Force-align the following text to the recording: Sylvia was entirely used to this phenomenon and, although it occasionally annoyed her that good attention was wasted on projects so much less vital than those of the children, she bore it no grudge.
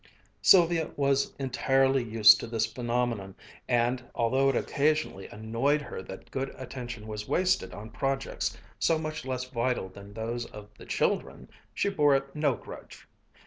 Sylvia 0.41 0.89
was 0.95 1.31
entirely 1.37 2.03
used 2.03 2.39
to 2.39 2.47
this 2.47 2.65
phenomenon 2.65 3.35
and, 3.67 4.03
although 4.15 4.49
it 4.49 4.55
occasionally 4.55 5.27
annoyed 5.27 5.83
her 5.83 6.01
that 6.01 6.31
good 6.31 6.49
attention 6.57 7.05
was 7.05 7.27
wasted 7.27 7.71
on 7.71 7.91
projects 7.91 8.57
so 8.79 8.97
much 8.97 9.25
less 9.25 9.43
vital 9.43 9.89
than 9.89 10.15
those 10.15 10.45
of 10.47 10.69
the 10.79 10.87
children, 10.87 11.51
she 11.75 11.87
bore 11.87 12.15
it 12.15 12.35
no 12.35 12.55
grudge. 12.55 13.07